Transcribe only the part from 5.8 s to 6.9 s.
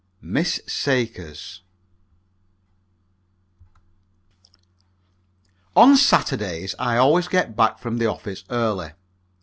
Saturdays